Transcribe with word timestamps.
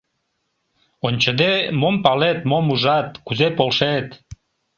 Ончыде, 1.07 1.53
мом 1.79 1.95
палет, 2.03 2.39
мом 2.49 2.65
ужат, 2.73 3.09
кузе 3.25 3.47
полшет? 3.57 4.07